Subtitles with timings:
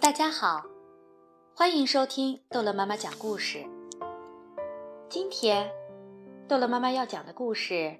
[0.00, 0.64] 大家好，
[1.54, 3.62] 欢迎收听逗乐妈妈讲故事。
[5.10, 5.70] 今天，
[6.48, 7.94] 逗乐妈妈要讲的故事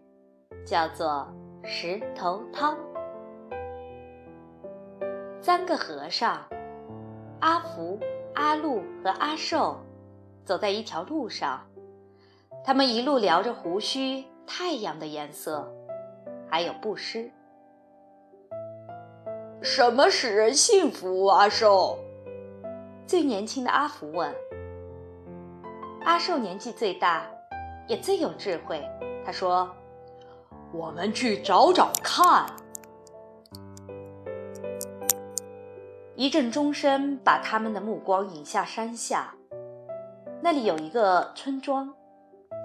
[0.64, 1.28] 叫做
[1.68, 2.74] 《石头汤》。
[5.42, 6.42] 三个和尚，
[7.40, 8.01] 阿福、
[8.35, 9.76] 阿禄和阿寿，
[10.42, 11.60] 走在一条路上。
[12.64, 15.71] 他们一路聊着胡须、太阳的颜色，
[16.48, 17.30] 还有布施。
[19.62, 21.27] 什么使人幸福？
[21.27, 21.98] 阿寿，
[23.06, 24.34] 最年轻的阿福问。
[26.02, 27.27] 阿寿年纪最大，
[27.87, 28.82] 也最有智慧。
[29.23, 29.70] 他说
[30.73, 32.46] ：“我们去找找看。”
[36.16, 39.34] 一阵钟声把他们的目光引下山下，
[40.40, 41.95] 那里有一个村庄。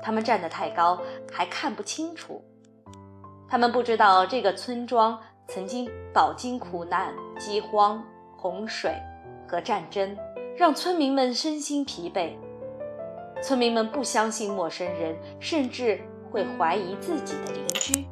[0.02, 2.41] 他们站得太高，还看不清楚。
[3.50, 5.20] 他们不知道这个村庄。
[5.48, 8.03] 曾经饱经苦难、饥荒、
[8.36, 8.94] 洪水
[9.47, 10.17] 和战争，
[10.58, 12.31] 让村民们身心疲惫。
[13.42, 18.08] 村民们不相信陌生人，甚至会怀疑自己的邻居。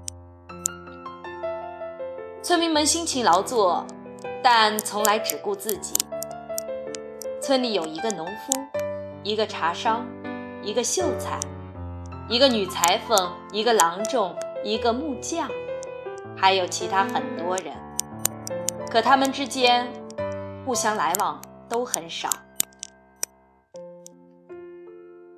[2.41, 3.85] 村民们辛勤劳作，
[4.43, 5.95] 但从来只顾自己。
[7.41, 8.53] 村里有一个农夫，
[9.23, 10.05] 一个茶商，
[10.61, 11.39] 一个秀才，
[12.29, 15.49] 一个女裁缝，一个郎中，一个木匠。
[16.43, 17.73] 还有其他很多人，
[18.91, 19.87] 可他们之间
[20.65, 22.29] 互相来往都很少。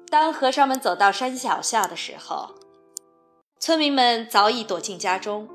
[0.09, 2.49] 当和尚们走到山脚下的时候，
[3.59, 5.47] 村民们早已躲进家中，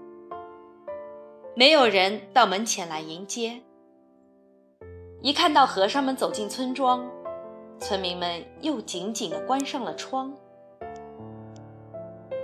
[1.56, 3.60] 没有人到门前来迎接。
[5.20, 7.04] 一看到和尚们走进村庄，
[7.80, 10.32] 村民们又紧紧地关上了窗。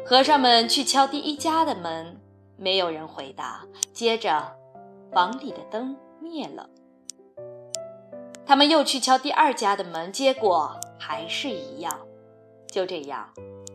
[0.05, 2.17] 和尚们去敲第一家的门。
[2.57, 3.65] 没有人回答。
[3.93, 4.57] 接着，
[5.13, 6.69] 房里的灯灭了。
[8.45, 11.99] 他们又去敲第二家的门，结果还是一样。
[12.69, 13.29] 就这样，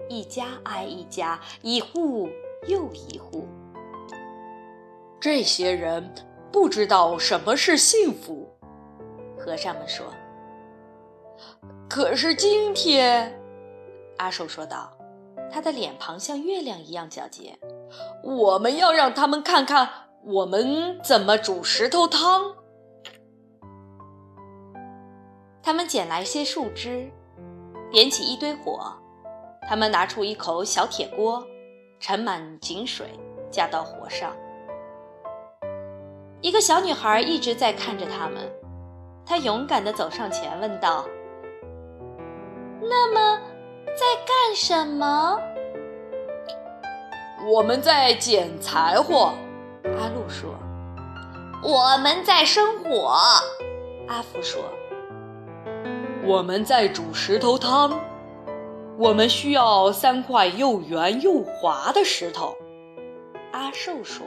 [0.07, 2.29] 一家挨一家，一户
[2.67, 3.47] 又一户。
[5.19, 6.13] 这些人
[6.51, 8.49] 不知道什么是幸福。
[9.37, 10.05] 和尚们说。
[11.89, 13.37] 可是今天，
[14.17, 14.91] 阿寿说道，
[15.51, 17.57] 他的脸庞像月亮一样皎洁。
[18.23, 19.89] 我们要让他们看看
[20.23, 22.55] 我们怎么煮石头汤。
[25.63, 27.11] 他们捡来些树枝，
[27.91, 28.93] 点起一堆火。
[29.67, 31.45] 他们拿出一口小铁锅，
[31.99, 33.07] 盛满井水，
[33.51, 34.35] 架到火上。
[36.41, 38.51] 一个小女孩一直在看着他们。
[39.23, 41.05] 她勇敢地走上前，问道
[42.81, 43.39] ：“那么，
[43.85, 45.39] 在干什么？”
[47.49, 49.33] 我们在捡柴火，
[49.83, 50.53] 阿禄说。
[51.63, 53.15] 我们在生火，
[54.07, 54.61] 阿福说。
[56.23, 57.99] 我们在煮石头汤，
[58.97, 62.55] 我们需要三块又圆又滑的石头，
[63.51, 64.25] 阿寿说。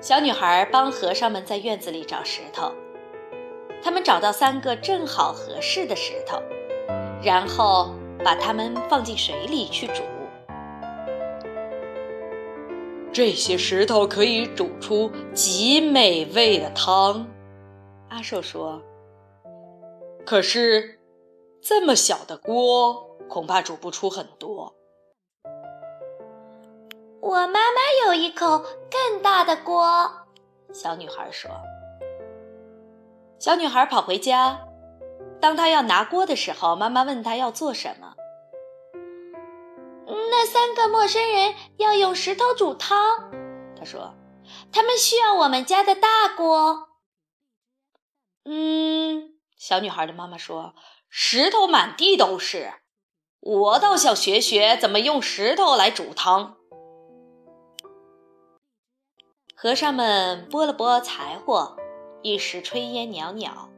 [0.00, 2.72] 小女孩帮和尚们在院子里找石头，
[3.80, 6.42] 他们找到三个正好合适的石头，
[7.22, 7.94] 然后
[8.24, 10.02] 把它们放进水里去煮。
[13.16, 17.26] 这些石头可以煮出极美味的汤，
[18.10, 18.82] 阿寿说。
[20.26, 21.00] 可是，
[21.62, 24.74] 这么小的锅恐怕煮不出很多。
[27.22, 28.58] 我妈妈有一口
[28.90, 30.10] 更大的锅，
[30.74, 31.50] 小女孩说。
[33.38, 34.60] 小女孩跑回家，
[35.40, 38.12] 当她要拿锅的时候，妈妈问她要做什么。
[40.06, 43.30] 那三个陌生人要用石头煮汤，
[43.76, 44.14] 他说
[44.70, 46.90] ：“他们需要我们家的大锅。”
[48.44, 50.74] 嗯，小女孩的妈妈说
[51.10, 52.74] ：“石头满地都是，
[53.40, 56.56] 我倒想学学怎么用石头来煮汤。”
[59.58, 61.76] 和尚们拨了拨柴火，
[62.22, 63.70] 一时炊烟袅袅，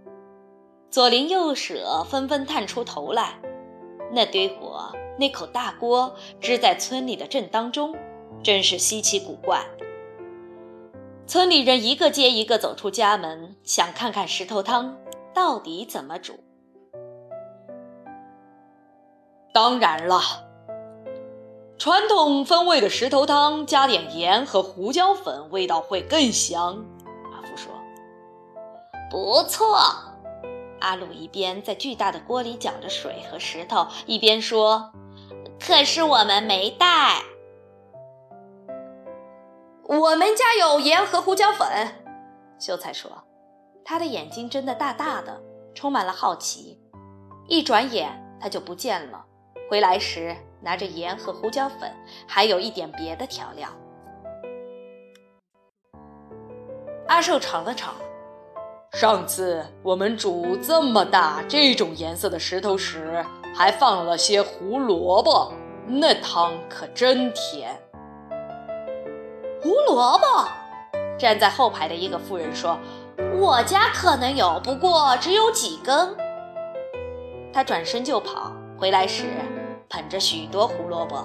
[0.91, 3.41] 左邻右舍纷纷探出头来，
[4.13, 4.93] 那堆火。
[5.19, 7.95] 那口大锅支在村里的镇当中，
[8.43, 9.67] 真是稀奇古怪。
[11.27, 14.97] 村里人一个接一个走出家门，想看看石头汤
[15.35, 16.39] 到底怎么煮。
[19.53, 20.21] 当然了，
[21.79, 26.85] 传统风味的石头汤加点盐和胡椒粉，味道会更香。
[27.35, 27.73] 阿福说
[29.11, 29.81] ：“不错。”
[30.81, 34.93] 阿鲁一边在巨大的锅里搅着水和石头，一边说。
[35.61, 37.23] 可是我们没带。
[39.85, 41.69] 我们家有盐和胡椒粉，
[42.59, 43.11] 秀才说，
[43.85, 45.41] 他的眼睛睁得大大的，
[45.75, 46.81] 充满了好奇。
[47.47, 48.11] 一转眼
[48.41, 49.25] 他就不见了，
[49.71, 51.91] 回来时拿着盐和胡椒粉，
[52.27, 53.69] 还有一点别的调料。
[57.07, 57.95] 阿寿尝了尝，
[58.93, 63.25] 上次我们煮这么大这种颜色的石头时，
[63.55, 65.53] 还放了些胡萝卜，
[65.87, 67.79] 那汤可真甜。
[69.63, 70.49] 胡萝卜，
[71.19, 72.79] 站在后排的一个妇人说
[73.39, 76.17] ：“我家可能有，不过只有几根。”
[77.53, 79.25] 他转身就跑，回来时
[79.89, 81.23] 捧着许多胡萝卜，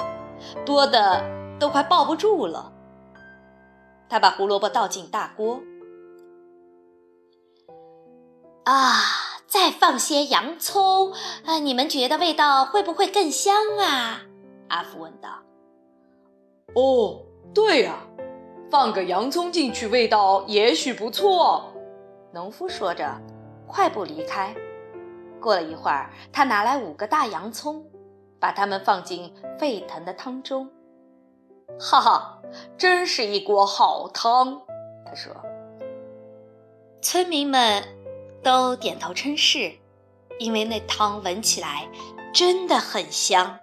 [0.66, 1.24] 多的
[1.59, 2.71] 都快抱不住了。
[4.09, 5.59] 他把胡萝卜倒进大锅。
[8.63, 8.95] 啊，
[9.45, 11.12] 再放些洋葱，
[11.45, 14.21] 啊，你们觉得味道会不会更香啊？
[14.69, 15.30] 阿福问道。
[16.75, 17.21] 哦，
[17.54, 17.98] 对呀，
[18.71, 21.74] 放个洋葱进去，味道也许不错。
[22.31, 23.19] 农夫说着，
[23.68, 24.56] 快步离开。
[25.42, 27.86] 过了一会儿，他拿来五个大洋葱，
[28.39, 30.69] 把它们放进沸腾的汤中。
[31.77, 32.39] 哈哈，
[32.77, 34.62] 真是一锅好汤，
[35.06, 35.36] 他说。
[37.01, 37.83] 村民们。
[38.44, 39.72] 都点头称是，
[40.38, 41.88] 因为那汤闻起来
[42.34, 43.57] 真的很香。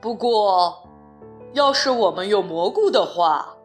[0.00, 0.88] 不过，
[1.52, 3.56] 要是我们有蘑菇的话，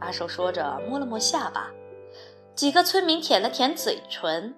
[0.00, 1.70] 阿寿说着摸了摸下巴。
[2.54, 4.54] 几个村民舔了舔嘴唇，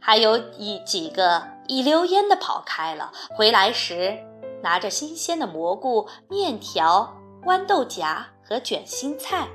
[0.00, 3.12] 还有一几个一溜烟的跑开了。
[3.36, 4.18] 回来时
[4.62, 7.14] 拿着新鲜的蘑菇、面条、
[7.44, 9.48] 豌豆荚和卷心菜。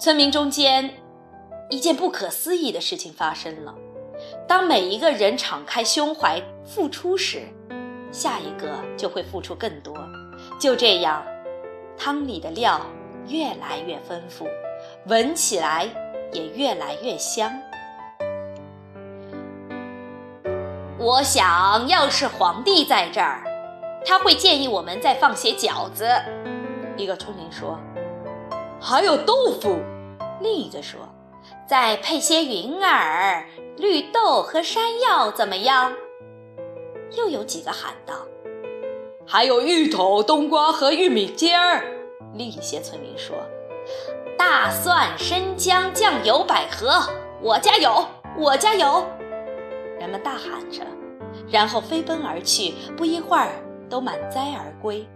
[0.00, 0.94] 村民中间，
[1.68, 3.74] 一件不可思议的事情发生了。
[4.48, 7.42] 当每一个人敞开胸怀付出时，
[8.10, 8.66] 下一个
[8.96, 9.94] 就会付出更多。
[10.58, 11.22] 就这样，
[11.98, 12.80] 汤里的料
[13.28, 14.48] 越来越丰富，
[15.04, 15.86] 闻起来
[16.32, 17.52] 也越来越香。
[20.98, 23.44] 我想要是皇帝在这儿，
[24.06, 26.08] 他会建议我们再放些饺子。
[26.96, 27.78] 一个村民说。
[28.80, 29.76] 还有豆腐，
[30.40, 31.00] 另一个说
[31.68, 33.46] ：“再配些云耳、
[33.76, 35.92] 绿豆和山药，怎么样？”
[37.18, 38.14] 又有几个喊道
[39.26, 41.84] ：“还有芋头、冬瓜和玉米尖儿。”
[42.34, 43.36] 另一些村民说
[44.38, 47.02] ：“大蒜、生姜、酱油、百合，
[47.42, 48.06] 我家有，
[48.38, 49.04] 我家有。”
[50.00, 50.82] 人们大喊着，
[51.50, 53.50] 然后飞奔而去，不一会儿
[53.90, 55.06] 都满载而归。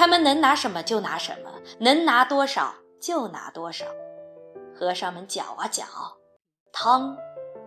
[0.00, 3.84] 他们能拿什么就拿什么，能拿多少就拿多少。
[4.74, 5.84] 和尚们搅啊搅，
[6.72, 7.18] 汤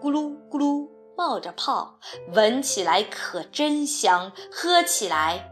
[0.01, 1.99] 咕噜咕噜冒着泡，
[2.33, 5.47] 闻起来可真香，喝起来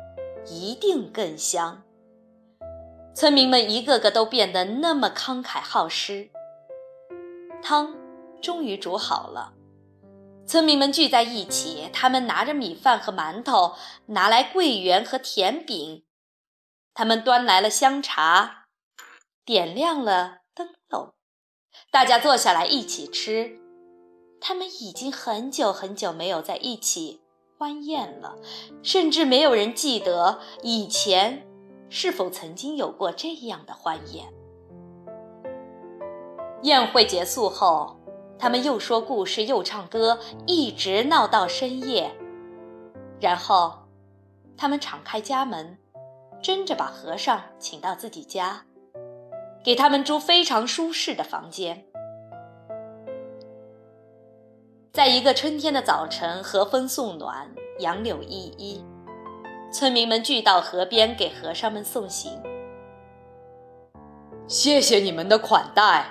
[0.48, 1.83] 一定更香。
[3.13, 6.31] 村民们一个个都变得那么慷慨好施。
[7.62, 7.95] 汤
[8.42, 9.54] 终于煮好了，
[10.48, 13.75] 村民们聚在一起，他们拿着米饭和馒头，
[14.07, 16.04] 拿来桂圆和甜饼。
[16.94, 18.66] 他们端来了香茶，
[19.46, 21.14] 点亮了灯笼，
[21.90, 23.60] 大家坐下来一起吃。
[24.42, 27.22] 他们已经很久很久没有在一起
[27.58, 28.36] 欢宴了，
[28.84, 31.48] 甚至没有人记得以前
[31.90, 34.28] 是否曾经有过这样的欢宴。
[36.64, 37.98] 宴会结束后，
[38.38, 42.16] 他们又说故事又唱歌，一直闹到深夜。
[43.19, 43.88] 然后，
[44.57, 45.78] 他们敞开家门。
[46.42, 48.66] 争着把和尚请到自己家，
[49.64, 51.86] 给他们住非常舒适的房间。
[54.92, 58.83] 在一个春天的早晨，和风送暖，杨柳依依，
[59.71, 62.42] 村民们聚到河边给和尚们送行。
[64.48, 66.06] 谢谢你们的款待，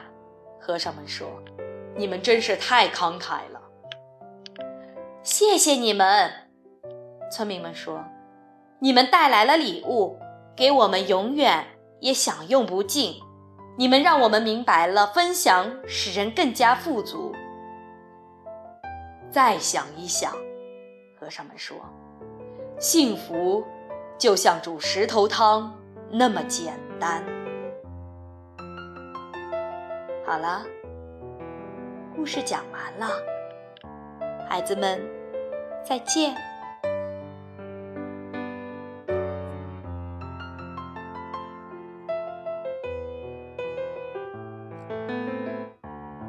[0.58, 1.28] 和尚们说
[1.94, 3.60] ：“你们真是太慷慨了。”
[5.22, 6.32] 谢谢你们，
[7.30, 8.02] 村民们说。
[8.82, 10.18] 你们带来了礼物，
[10.56, 11.66] 给我们永远
[12.00, 13.20] 也享用不尽。
[13.76, 17.34] 你们让我们明白了，分享使人更加富足。
[19.30, 20.32] 再想一想，
[21.18, 21.76] 和尚们说，
[22.78, 23.62] 幸福
[24.16, 25.78] 就像煮石头汤
[26.10, 27.22] 那么简单。
[30.26, 30.64] 好了，
[32.16, 33.14] 故事讲完了，
[34.48, 34.98] 孩子们，
[35.84, 36.34] 再见。